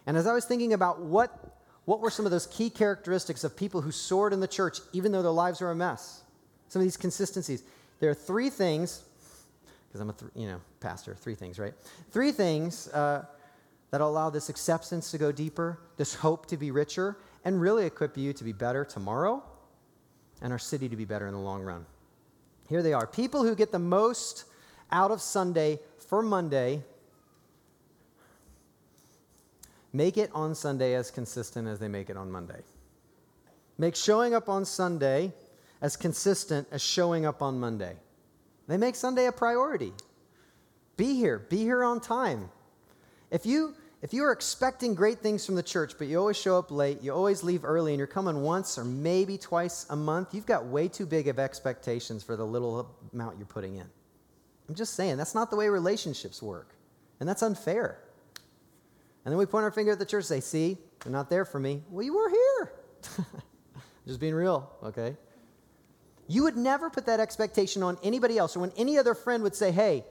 [0.07, 3.57] And as I was thinking about what, what were some of those key characteristics of
[3.57, 6.23] people who soared in the church, even though their lives were a mess,
[6.69, 7.62] some of these consistencies,
[8.01, 9.03] there are three things,
[9.88, 11.75] because I'm a th- you know pastor, three things, right?
[12.11, 13.25] Three things uh,
[13.90, 18.16] that'll allow this acceptance to go deeper, this hope to be richer, and really equip
[18.16, 19.42] you to be better tomorrow
[20.42, 21.87] and our city to be better in the long run.
[22.68, 24.44] Here they are people who get the most
[24.90, 26.83] out of Sunday for Monday.
[29.92, 32.61] Make it on Sunday as consistent as they make it on Monday.
[33.79, 35.33] Make showing up on Sunday
[35.81, 37.96] as consistent as showing up on Monday.
[38.66, 39.92] They make Sunday a priority.
[40.96, 42.51] Be here, be here on time.
[43.31, 46.59] If you if you are expecting great things from the church, but you always show
[46.59, 50.35] up late, you always leave early, and you're coming once or maybe twice a month,
[50.35, 53.87] you've got way too big of expectations for the little amount you're putting in.
[54.69, 56.75] I'm just saying, that's not the way relationships work,
[57.21, 57.99] and that's unfair.
[59.25, 61.45] And then we point our finger at the church and say, See, they're not there
[61.45, 61.83] for me.
[61.91, 62.73] Well, you were here.
[64.07, 65.17] just being real, okay?
[66.29, 69.57] You would never put that expectation on anybody else, or when any other friend would
[69.57, 70.05] say, Hey,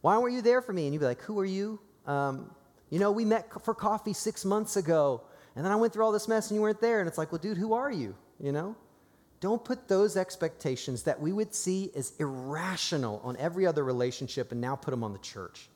[0.00, 0.84] why weren't you there for me?
[0.84, 1.78] And you'd be like, Who are you?
[2.06, 2.50] Um,
[2.90, 5.22] you know, we met for coffee six months ago,
[5.54, 7.00] and then I went through all this mess and you weren't there.
[7.00, 8.14] And it's like, well, dude, who are you?
[8.38, 8.76] You know?
[9.40, 14.60] Don't put those expectations that we would see as irrational on every other relationship and
[14.60, 15.68] now put them on the church.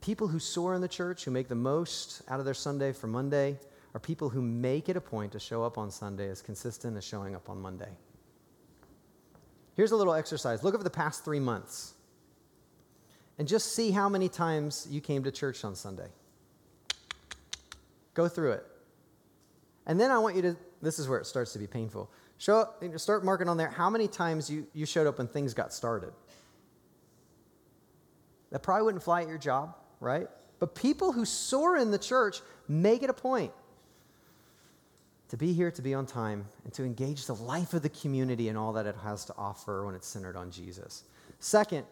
[0.00, 3.06] People who soar in the church, who make the most out of their Sunday for
[3.06, 3.58] Monday,
[3.94, 7.04] are people who make it a point to show up on Sunday as consistent as
[7.04, 7.90] showing up on Monday.
[9.74, 10.62] Here's a little exercise.
[10.62, 11.94] Look over the past three months
[13.38, 16.08] and just see how many times you came to church on Sunday.
[18.14, 18.66] Go through it.
[19.86, 22.10] And then I want you to, this is where it starts to be painful.
[22.36, 25.54] Show up, start marking on there how many times you, you showed up when things
[25.54, 26.12] got started.
[28.50, 30.28] That probably wouldn't fly at your job, right?
[30.58, 33.52] But people who soar in the church make it a point
[35.28, 38.48] to be here, to be on time, and to engage the life of the community
[38.48, 41.04] and all that it has to offer when it's centered on Jesus.
[41.38, 41.84] Second,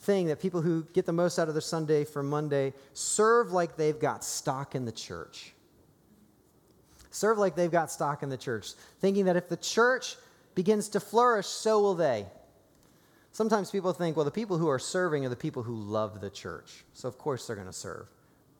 [0.00, 3.76] thing that people who get the most out of their Sunday for Monday serve like
[3.76, 5.52] they've got stock in the church.
[7.10, 10.16] Serve like they've got stock in the church, thinking that if the church
[10.54, 12.26] begins to flourish, so will they.
[13.32, 16.30] Sometimes people think, well, the people who are serving are the people who love the
[16.30, 16.84] church.
[16.94, 18.06] So, of course, they're going to serve.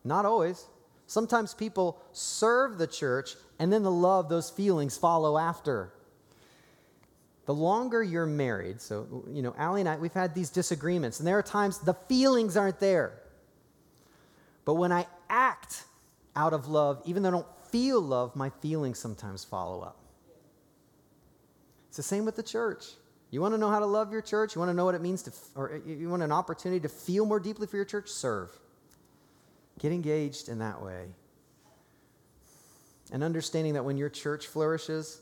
[0.03, 0.65] Not always.
[1.07, 5.91] Sometimes people serve the church, and then the love, those feelings follow after
[7.45, 11.27] the longer you're married, so, you know, Allie and I, we've had these disagreements, and
[11.27, 13.13] there are times the feelings aren't there.
[14.63, 15.85] But when I act
[16.35, 19.97] out of love, even though I don't feel love, my feelings sometimes follow up.
[21.87, 22.85] It's the same with the church.
[23.31, 24.55] You want to know how to love your church?
[24.55, 27.25] You want to know what it means to, or you want an opportunity to feel
[27.25, 28.09] more deeply for your church?
[28.09, 28.49] Serve.
[29.79, 31.07] Get engaged in that way.
[33.11, 35.21] And understanding that when your church flourishes,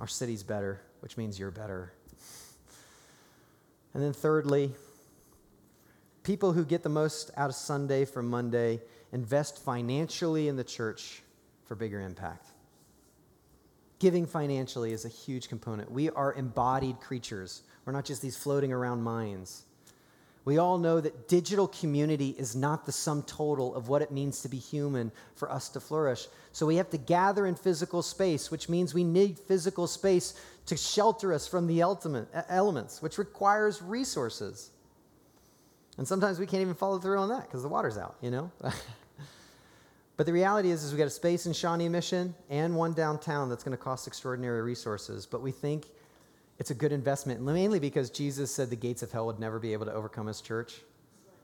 [0.00, 1.92] our city's better which means you're better.
[3.92, 4.70] And then, thirdly,
[6.22, 8.80] people who get the most out of Sunday from Monday
[9.12, 11.22] invest financially in the church
[11.66, 12.46] for bigger impact.
[13.98, 15.92] Giving financially is a huge component.
[15.92, 19.64] We are embodied creatures, we're not just these floating around minds.
[20.46, 24.42] We all know that digital community is not the sum total of what it means
[24.42, 26.26] to be human for us to flourish.
[26.52, 30.34] So we have to gather in physical space, which means we need physical space
[30.66, 34.70] to shelter us from the ultimate elements, which requires resources.
[35.98, 38.50] And sometimes we can't even follow through on that because the water's out, you know?
[40.16, 43.48] but the reality is, is we got a space in Shawnee Mission and one downtown
[43.48, 45.26] that's going to cost extraordinary resources.
[45.26, 45.86] But we think
[46.58, 49.72] it's a good investment, mainly because Jesus said the gates of hell would never be
[49.72, 50.80] able to overcome his church.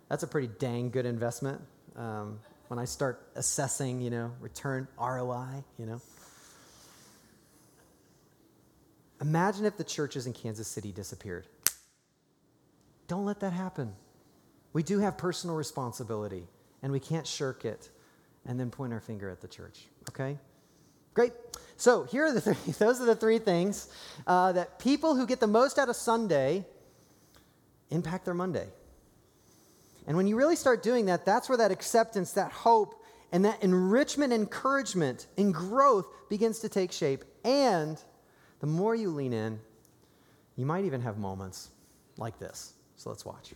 [0.09, 1.61] That's a pretty dang good investment.
[1.95, 6.01] Um, when I start assessing, you know, return ROI, you know.
[9.21, 11.47] Imagine if the churches in Kansas City disappeared.
[13.07, 13.93] Don't let that happen.
[14.73, 16.47] We do have personal responsibility,
[16.83, 17.91] and we can't shirk it
[18.47, 20.39] and then point our finger at the church, okay?
[21.13, 21.33] Great.
[21.77, 23.89] So here are the three, those are the three things
[24.27, 26.65] uh, that people who get the most out of Sunday
[27.91, 28.69] impact their Monday.
[30.07, 33.03] And when you really start doing that, that's where that acceptance, that hope,
[33.33, 37.25] and that enrichment, encouragement, and growth begins to take shape.
[37.45, 38.03] And
[38.61, 39.59] the more you lean in,
[40.57, 41.71] you might even have moments
[42.17, 42.75] like this.
[42.97, 43.55] So let's watch.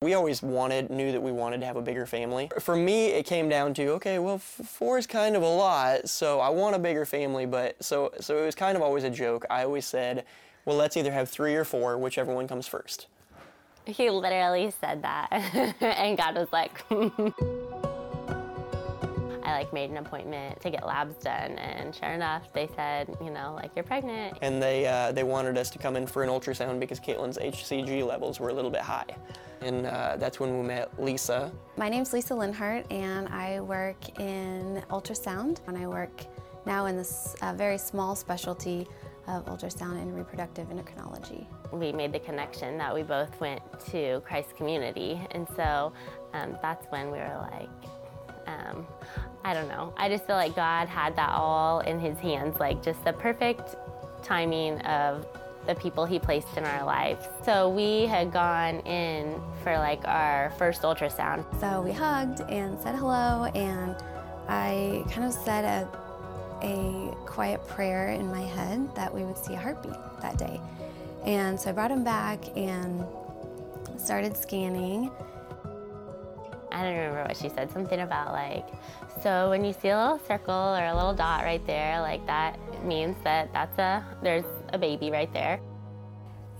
[0.00, 2.48] We always wanted, knew that we wanted to have a bigger family.
[2.60, 6.38] For me, it came down to, okay, well, four is kind of a lot, so
[6.38, 9.44] I want a bigger family, but so, so it was kind of always a joke.
[9.50, 10.26] I always said,
[10.64, 13.08] well, let's either have three or four, whichever one comes first.
[13.84, 15.28] He literally said that,
[15.80, 17.22] and God was like, I
[19.54, 23.54] like made an appointment to get labs done, and sure enough, they said, you know,
[23.54, 24.36] like you're pregnant.
[24.42, 28.06] And they uh, they wanted us to come in for an ultrasound because Caitlin's HCG
[28.06, 29.06] levels were a little bit high,
[29.60, 31.52] and uh, that's when we met Lisa.
[31.76, 36.24] My name's Lisa Linhart, and I work in ultrasound, and I work
[36.66, 38.86] now in this uh, very small specialty
[39.26, 41.46] of ultrasound and reproductive endocrinology.
[41.72, 45.92] We made the connection that we both went to Christ Community, and so
[46.34, 47.70] um, that's when we were like,
[48.54, 48.86] um,
[49.44, 49.92] I don't know.
[49.96, 53.76] I just feel like God had that all in His hands, like just the perfect
[54.22, 55.26] timing of
[55.66, 57.26] the people He placed in our lives.
[57.44, 61.44] So we had gone in for like our first ultrasound.
[61.60, 63.96] So we hugged and said hello, and
[64.48, 69.54] I kind of said a, a quiet prayer in my head that we would see
[69.54, 70.60] a heartbeat that day.
[71.24, 73.04] And so I brought him back and
[73.96, 75.10] started scanning.
[76.74, 78.66] I don't remember what she said, something about like,
[79.22, 82.58] so when you see a little circle or a little dot right there, like that
[82.84, 85.60] means that that's a, there's a baby right there.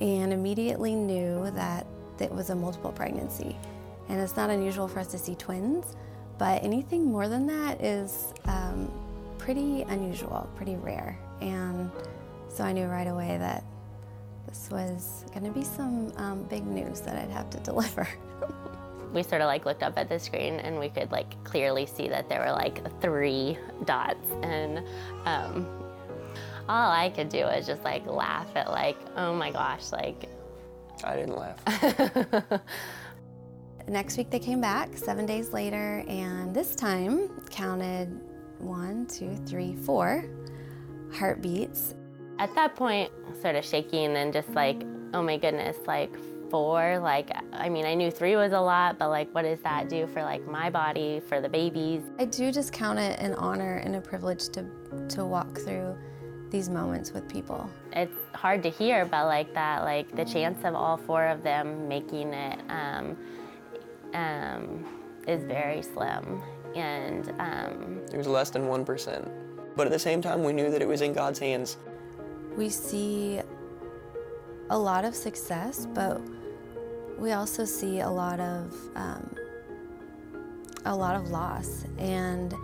[0.01, 1.87] And immediately knew that
[2.21, 3.57] it was a multiple pregnancy.
[4.09, 5.97] And it's not unusual for us to see twins,
[6.39, 8.91] but anything more than that is um,
[9.39, 11.19] pretty unusual, pretty rare.
[11.41, 11.91] And
[12.49, 13.65] so I knew right away that
[14.47, 18.07] this was going to be some um, big news that I'd have to deliver.
[19.15, 22.09] We sort of like looked up at the screen and we could like clearly see
[22.09, 24.79] that there were like three dots and
[25.25, 25.67] um,
[26.69, 30.29] all I could do was just like laugh at like oh my gosh like
[31.05, 32.61] I didn't laugh.
[33.89, 38.21] Next week they came back seven days later and this time counted
[38.59, 40.25] one, two, three, four
[41.13, 41.95] heartbeats.
[42.39, 46.13] At that point, sort of shaking and just like, oh my goodness, like
[46.55, 49.89] four, like, I mean, I knew three was a lot, but like, what does that
[49.89, 52.05] do for like my body, for the babies?
[52.21, 54.65] I do just count it an honor and a privilege to,
[55.09, 55.99] to walk through
[56.51, 57.69] these moments with people.
[57.91, 61.89] It's hard to hear, but like that, like the chance of all four of them
[61.89, 63.17] making it um,
[64.15, 64.85] um,
[65.27, 66.41] is very slim.
[66.77, 69.29] And um, it was less than 1%.
[69.75, 71.79] But at the same time, we knew that it was in God's hands.
[72.57, 73.41] We see
[74.71, 76.21] a lot of success, but
[77.19, 79.35] we also see a lot of um,
[80.85, 82.55] a lot of loss, and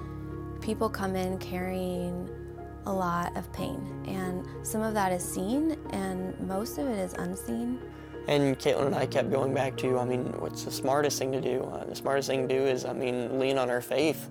[0.60, 2.28] people come in carrying
[2.86, 7.14] a lot of pain, and some of that is seen, and most of it is
[7.14, 7.78] unseen.
[8.28, 11.40] And Caitlin and I kept going back to, I mean, what's the smartest thing to
[11.40, 11.62] do?
[11.62, 14.28] Uh, the smartest thing to do is, I mean, lean on our faith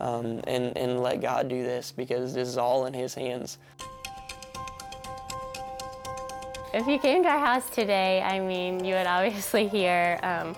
[0.00, 3.58] um, and, and let God do this because this is all in His hands.
[6.74, 10.56] If you came to our house today, I mean, you would obviously hear um,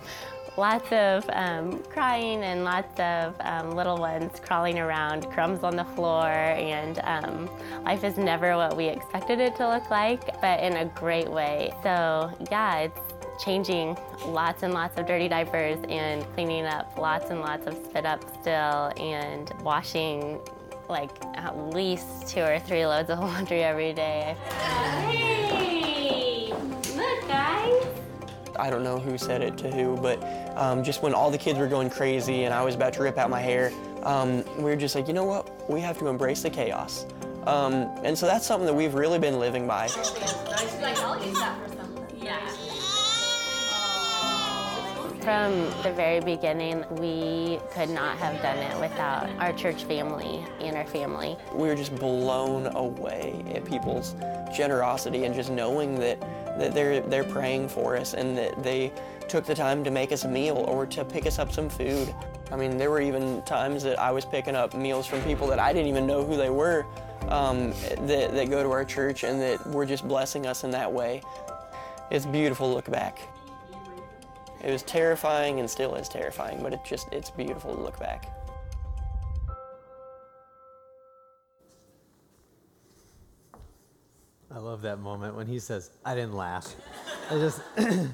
[0.56, 5.84] lots of um, crying and lots of um, little ones crawling around, crumbs on the
[5.84, 7.50] floor, and um,
[7.84, 11.74] life is never what we expected it to look like, but in a great way.
[11.82, 13.00] So, yeah, it's
[13.44, 18.06] changing lots and lots of dirty diapers and cleaning up lots and lots of spit
[18.06, 20.38] up still and washing
[20.88, 24.36] like at least two or three loads of laundry every day.
[28.58, 30.22] I don't know who said it to who, but
[30.56, 33.18] um, just when all the kids were going crazy and I was about to rip
[33.18, 35.68] out my hair, um, we were just like, you know what?
[35.68, 37.06] We have to embrace the chaos.
[37.46, 39.88] Um, and so that's something that we've really been living by.
[45.24, 50.76] From the very beginning, we could not have done it without our church family and
[50.76, 51.38] our family.
[51.54, 54.14] We were just blown away at people's
[54.54, 56.22] generosity and just knowing that,
[56.58, 58.92] that they're, they're praying for us and that they
[59.28, 62.14] took the time to make us a meal or to pick us up some food.
[62.52, 65.58] I mean, there were even times that I was picking up meals from people that
[65.58, 66.86] I didn't even know who they were
[67.28, 70.92] um, that, that go to our church and that were just blessing us in that
[70.92, 71.22] way.
[72.10, 73.18] It's beautiful to look back.
[74.62, 78.30] It was terrifying and still is terrifying, but it just, it's beautiful to look back.
[84.54, 86.76] I love that moment when he says, I didn't laugh.
[87.28, 87.60] I just,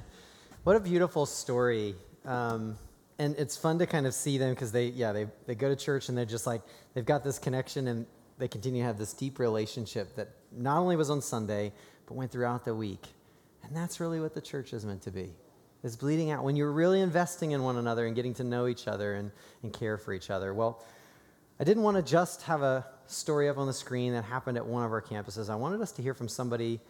[0.65, 1.95] what a beautiful story.
[2.25, 2.79] Um,
[3.19, 5.77] and it's fun to kind of see them because they, yeah, they, they go to
[5.77, 6.63] church and they're just like,
[6.95, 8.07] they've got this connection and
[8.39, 11.75] they continue to have this deep relationship that not only was on Sunday,
[12.07, 13.07] but went throughout the week.
[13.63, 15.35] And that's really what the church is meant to be.
[15.83, 18.89] is bleeding out, when you're really investing in one another and getting to know each
[18.89, 19.31] other and,
[19.63, 20.55] and care for each other.
[20.55, 20.83] Well,
[21.61, 24.65] I didn't want to just have a story up on the screen that happened at
[24.65, 25.51] one of our campuses.
[25.51, 26.81] I wanted us to hear from somebody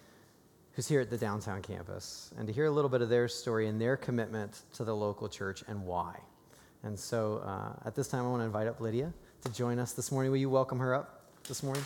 [0.75, 3.67] who's here at the downtown campus and to hear a little bit of their story
[3.67, 6.17] and their commitment to the local church and why.
[6.85, 9.13] And so uh, at this time, I want to invite up Lydia
[9.43, 10.31] to join us this morning.
[10.31, 11.83] Will you welcome her up this morning?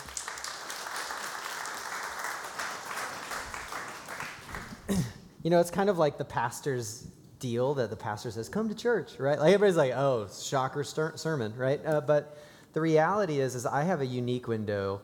[5.41, 7.07] you know, it's kind of like the pastor's
[7.39, 9.39] deal that the pastor says, come to church, right?
[9.39, 11.83] Like everybody's like, oh, shocker sermon, right?
[11.83, 12.37] Uh, but
[12.75, 15.01] the reality is, is I have a unique window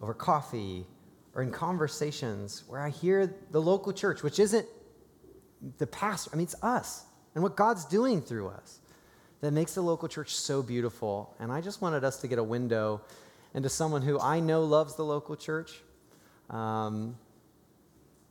[0.00, 0.86] over coffee
[1.34, 4.64] or in conversations where I hear the local church, which isn't
[5.78, 7.04] the pastor, I mean, it's us
[7.34, 8.78] and what God's doing through us
[9.40, 11.34] that makes the local church so beautiful.
[11.40, 13.00] And I just wanted us to get a window
[13.54, 15.82] into someone who I know loves the local church
[16.48, 17.16] um,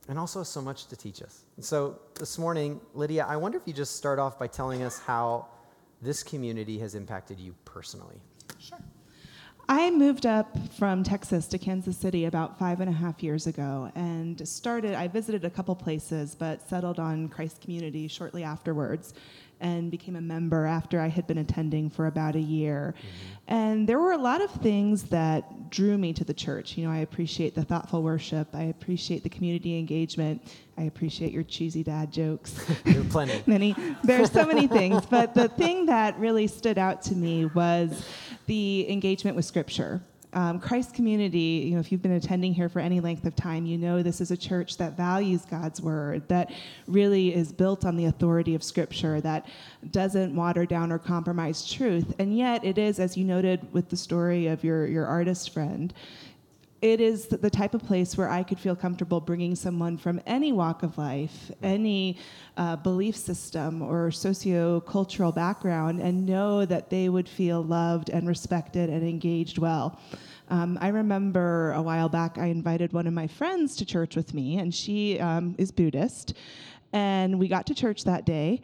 [0.08, 1.42] and also has so much to teach us.
[1.56, 4.98] And so this morning, Lydia, I wonder if you just start off by telling us
[5.00, 5.48] how
[6.02, 8.20] this community has impacted you personally.
[8.58, 8.78] Sure.
[9.68, 13.92] I moved up from Texas to Kansas City about five and a half years ago
[13.94, 19.14] and started, I visited a couple places, but settled on Christ Community shortly afterwards
[19.60, 22.94] and became a member after I had been attending for about a year.
[22.96, 23.54] Mm-hmm.
[23.54, 26.76] And there were a lot of things that drew me to the church.
[26.76, 30.42] You know, I appreciate the thoughtful worship, I appreciate the community engagement,
[30.78, 32.52] I appreciate your cheesy dad jokes.
[32.84, 33.42] there are plenty.
[33.46, 33.74] many.
[34.02, 38.06] There's so many things, but the thing that really stood out to me was
[38.46, 40.00] the engagement with Scripture.
[40.32, 43.66] Um, Christ Community, you know, if you've been attending here for any length of time,
[43.66, 46.52] you know this is a church that values God's word, that
[46.86, 49.48] really is built on the authority of Scripture, that
[49.90, 52.14] doesn't water down or compromise truth.
[52.20, 55.92] And yet, it is, as you noted with the story of your, your artist friend,
[56.82, 60.50] it is the type of place where I could feel comfortable bringing someone from any
[60.50, 62.16] walk of life, any
[62.56, 68.88] uh, belief system or socio-cultural background, and know that they would feel loved and respected
[68.88, 70.00] and engaged well.
[70.48, 74.32] Um, I remember a while back I invited one of my friends to church with
[74.32, 76.34] me, and she um, is Buddhist.
[76.92, 78.62] And we got to church that day,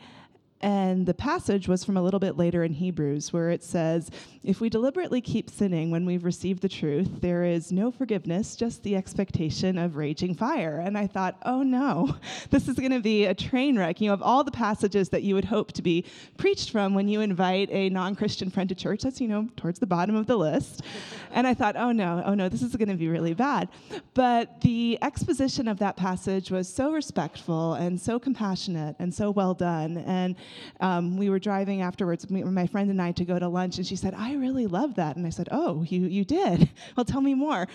[0.63, 4.11] and the passage was from a little bit later in Hebrews, where it says,
[4.43, 8.83] If we deliberately keep sinning when we've received the truth, there is no forgiveness, just
[8.83, 10.79] the expectation of raging fire.
[10.79, 12.17] And I thought, oh no,
[12.51, 14.01] this is going to be a train wreck.
[14.01, 16.05] You know, of all the passages that you would hope to be
[16.39, 19.79] preached from when you invite a non Christian friend to church, that's, you know, towards
[19.79, 20.83] the bottom of the list.
[21.33, 23.69] and I thought, oh no, oh no, this is going to be really bad.
[24.15, 29.53] But the exposition of that passage was so respectful and so compassionate and so well
[29.53, 29.99] done.
[29.99, 30.35] And
[30.81, 33.97] um, we were driving afterwards, my friend and I, to go to lunch, and she
[33.97, 35.17] said, I really love that.
[35.17, 36.69] And I said, Oh, you, you did?
[36.97, 37.67] well, tell me more.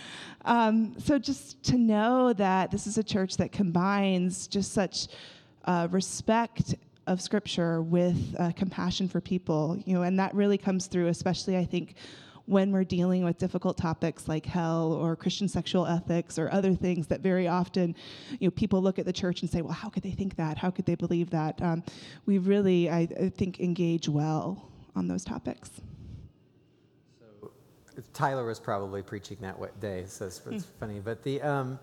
[0.46, 5.08] Um, so just to know that this is a church that combines just such
[5.66, 6.76] uh, respect
[7.08, 11.58] of scripture with uh, compassion for people you know and that really comes through especially
[11.58, 11.96] i think
[12.52, 17.08] when we're dealing with difficult topics like hell or Christian sexual ethics or other things
[17.08, 17.96] that very often,
[18.40, 20.58] you know, people look at the church and say, well, how could they think that?
[20.58, 21.62] How could they believe that?
[21.62, 21.82] Um,
[22.26, 25.72] we really, I, I think, engage well on those topics.
[27.96, 30.80] So Tyler was probably preaching that day, so it's, it's mm.
[30.80, 31.00] funny.
[31.00, 31.80] But the, um,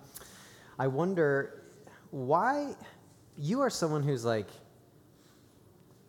[0.78, 1.62] I wonder
[2.10, 2.74] why
[3.38, 4.48] you are someone who's like,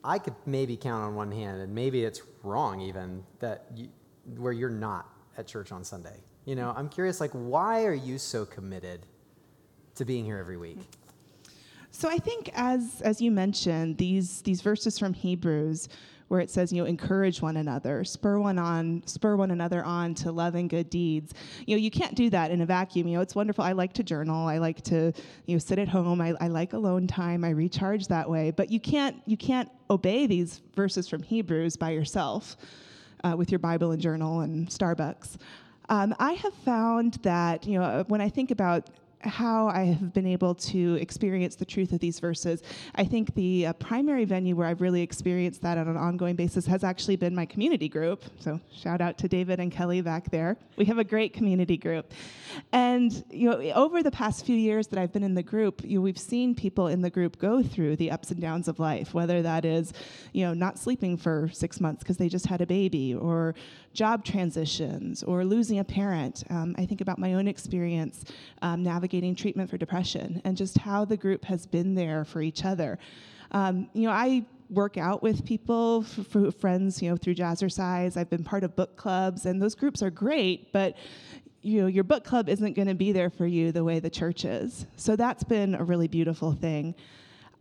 [0.03, 3.87] I could maybe count on one hand, and maybe it's wrong even that you,
[4.37, 5.07] where you're not
[5.37, 6.17] at church on Sunday?
[6.45, 9.05] You know, I'm curious, like, why are you so committed
[9.95, 10.79] to being here every week?
[11.91, 15.89] So I think, as as you mentioned, these these verses from Hebrews,
[16.29, 20.13] where it says, you know, encourage one another, spur one on, spur one another on
[20.13, 21.33] to love and good deeds.
[21.65, 23.07] You know, you can't do that in a vacuum.
[23.07, 23.63] You know, it's wonderful.
[23.63, 24.47] I like to journal.
[24.47, 25.11] I like to,
[25.45, 26.21] you know, sit at home.
[26.21, 27.43] I, I like alone time.
[27.43, 28.51] I recharge that way.
[28.51, 32.55] But you can't you can't obey these verses from Hebrews by yourself
[33.23, 35.37] uh, with your Bible and journal and Starbucks.
[35.89, 38.89] Um, I have found that, you know, when I think about
[39.21, 42.63] how I have been able to experience the truth of these verses.
[42.95, 46.65] I think the uh, primary venue where I've really experienced that on an ongoing basis
[46.67, 48.23] has actually been my community group.
[48.39, 50.57] So shout out to David and Kelly back there.
[50.77, 52.13] We have a great community group.
[52.71, 55.97] And you know, over the past few years that I've been in the group, you
[55.97, 59.13] know, we've seen people in the group go through the ups and downs of life,
[59.13, 59.93] whether that is,
[60.31, 63.53] you know, not sleeping for six months because they just had a baby, or
[63.93, 66.43] job transitions, or losing a parent.
[66.49, 68.25] Um, I think about my own experience
[68.61, 72.65] um, navigating treatment for depression and just how the group has been there for each
[72.65, 72.99] other.
[73.51, 78.15] Um, you know, I work out with people, f- friends, you know, through Jazzercise.
[78.15, 80.95] I've been part of book clubs, and those groups are great, but
[81.61, 84.09] you know, your book club isn't going to be there for you the way the
[84.09, 84.85] church is.
[84.95, 86.95] So that's been a really beautiful thing.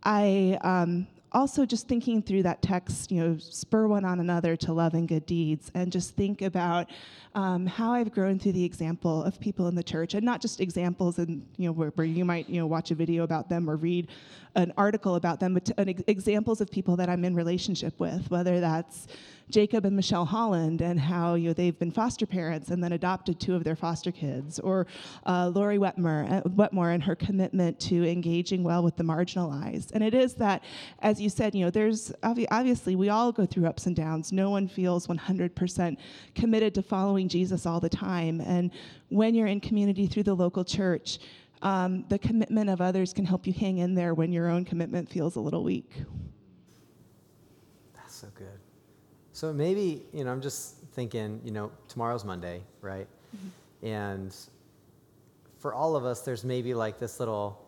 [0.03, 4.73] I um, also just thinking through that text, you know, spur one on another to
[4.73, 6.89] love and good deeds, and just think about
[7.35, 10.59] um, how I've grown through the example of people in the church, and not just
[10.59, 13.69] examples, and you know, where, where, you might you know watch a video about them
[13.69, 14.07] or read
[14.55, 18.29] an article about them, but to, an, examples of people that I'm in relationship with,
[18.31, 19.07] whether that's
[19.49, 23.39] Jacob and Michelle Holland and how you know they've been foster parents and then adopted
[23.39, 24.87] two of their foster kids, or
[25.25, 29.91] uh, Lori Wetmore, uh, Wetmore and her commitment to engaging well with the marginalized.
[29.93, 30.63] And it is that,
[30.99, 34.31] as you said, you know, there's obvi- obviously we all go through ups and downs.
[34.31, 35.97] No one feels 100%
[36.35, 38.39] committed to following Jesus all the time.
[38.41, 38.71] And
[39.09, 41.19] when you're in community through the local church,
[41.61, 45.09] um, the commitment of others can help you hang in there when your own commitment
[45.09, 45.91] feels a little weak.
[47.95, 48.59] That's so good.
[49.33, 53.07] So maybe, you know, I'm just thinking, you know, tomorrow's Monday, right?
[53.35, 53.85] Mm-hmm.
[53.87, 54.35] And
[55.59, 57.65] for all of us, there's maybe like this little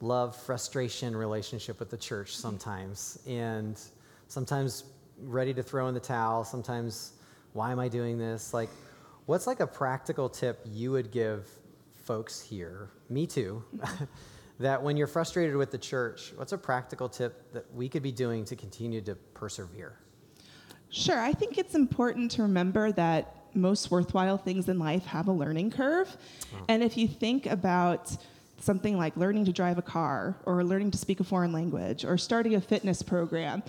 [0.00, 3.18] love frustration relationship with the church sometimes.
[3.26, 3.80] And
[4.28, 4.84] sometimes
[5.22, 7.12] ready to throw in the towel, sometimes,
[7.52, 8.54] why am I doing this?
[8.54, 8.70] Like,
[9.26, 11.48] what's like a practical tip you would give
[12.04, 13.62] folks here, me too,
[14.58, 18.12] that when you're frustrated with the church, what's a practical tip that we could be
[18.12, 19.98] doing to continue to persevere?
[20.90, 21.18] Sure.
[21.18, 25.70] I think it's important to remember that most worthwhile things in life have a learning
[25.70, 26.16] curve.
[26.54, 26.64] Oh.
[26.68, 28.14] And if you think about
[28.58, 32.16] something like learning to drive a car or learning to speak a foreign language or
[32.16, 33.62] starting a fitness program,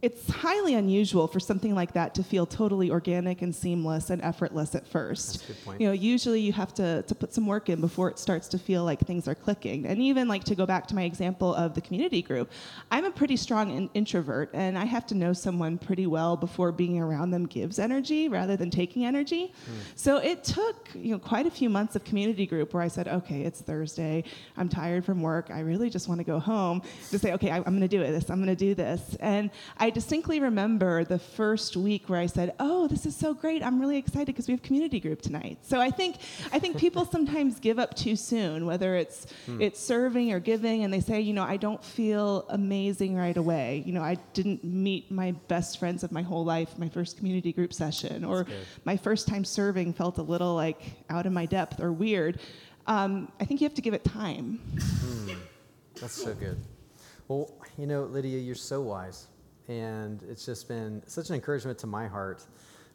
[0.00, 4.76] it's highly unusual for something like that to feel totally organic and seamless and effortless
[4.76, 5.44] at first.
[5.80, 8.58] You know, usually you have to, to put some work in before it starts to
[8.58, 9.86] feel like things are clicking.
[9.86, 12.52] And even like to go back to my example of the community group,
[12.92, 16.70] I'm a pretty strong in- introvert and I have to know someone pretty well before
[16.70, 19.52] being around them gives energy rather than taking energy.
[19.52, 19.72] Mm.
[19.96, 23.08] So it took, you know, quite a few months of community group where I said,
[23.08, 24.22] okay, it's Thursday,
[24.56, 27.56] I'm tired from work, I really just want to go home to say, okay, I,
[27.56, 29.16] am going to do it, this, I'm going to do this.
[29.18, 33.32] And I I distinctly remember the first week where I said, "Oh, this is so
[33.32, 33.62] great!
[33.62, 36.16] I'm really excited because we have community group tonight." So I think
[36.52, 39.62] I think people sometimes give up too soon, whether it's hmm.
[39.62, 43.82] it's serving or giving, and they say, "You know, I don't feel amazing right away.
[43.86, 47.54] You know, I didn't meet my best friends of my whole life my first community
[47.54, 48.46] group session, or
[48.84, 52.40] my first time serving felt a little like out of my depth or weird."
[52.86, 54.60] Um, I think you have to give it time.
[54.82, 55.32] Hmm.
[55.98, 56.58] That's so good.
[57.26, 59.28] Well, you know, Lydia, you're so wise
[59.68, 62.44] and it's just been such an encouragement to my heart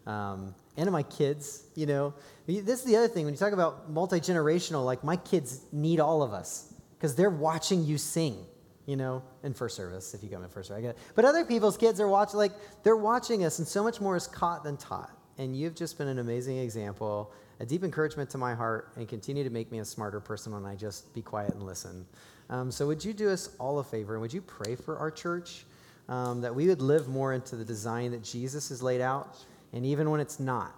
[0.07, 1.65] um, and to my kids.
[1.75, 2.13] You know,
[2.47, 4.83] this is the other thing when you talk about multi generational.
[4.83, 8.45] Like my kids need all of us because they're watching you sing.
[8.85, 10.93] You know, in first service, if you come in first service.
[11.15, 12.51] But other people's kids are watching, like
[12.83, 15.09] they're watching us, and so much more is caught than taught.
[15.37, 19.45] And you've just been an amazing example, a deep encouragement to my heart, and continue
[19.45, 22.05] to make me a smarter person when I just be quiet and listen.
[22.49, 25.09] Um, so, would you do us all a favor and would you pray for our
[25.09, 25.65] church?
[26.09, 29.37] Um, that we would live more into the design that Jesus has laid out,
[29.71, 30.75] and even when it's not,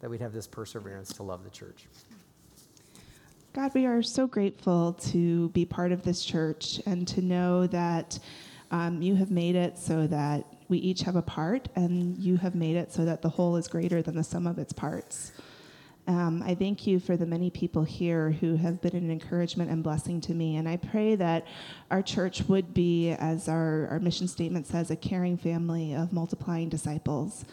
[0.00, 1.86] that we'd have this perseverance to love the church.
[3.52, 8.18] God, we are so grateful to be part of this church and to know that
[8.70, 12.54] um, you have made it so that we each have a part, and you have
[12.54, 15.32] made it so that the whole is greater than the sum of its parts.
[16.08, 19.82] Um, I thank you for the many people here who have been an encouragement and
[19.82, 20.56] blessing to me.
[20.56, 21.46] And I pray that
[21.90, 26.70] our church would be, as our, our mission statement says, a caring family of multiplying
[26.70, 27.44] disciples.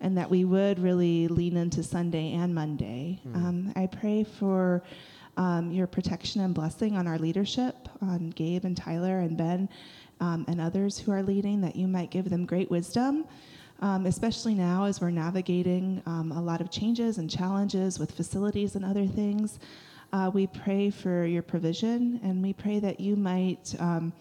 [0.00, 3.20] And that we would really lean into Sunday and Monday.
[3.28, 3.36] Mm.
[3.36, 4.82] Um, I pray for
[5.36, 9.68] um, your protection and blessing on our leadership, on Gabe and Tyler and Ben
[10.20, 13.26] um, and others who are leading, that you might give them great wisdom
[13.80, 18.74] um, especially now as we're navigating um, a lot of changes and challenges with facilities
[18.74, 19.58] and other things.
[20.12, 24.12] Uh, we pray for your provision and we pray that you might um,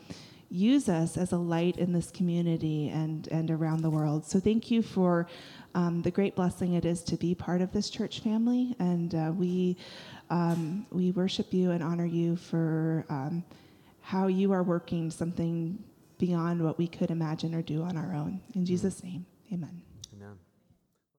[0.50, 4.26] use us as a light in this community and, and around the world.
[4.26, 5.28] So thank you for
[5.76, 8.76] um, the great blessing it is to be part of this church family.
[8.80, 9.78] And uh, we,
[10.30, 13.44] um, we worship you and honor you for um,
[14.02, 15.84] how you are working something
[16.18, 18.40] beyond what we could imagine or do on our own.
[18.56, 19.26] In Jesus' name.
[19.52, 19.87] Amen.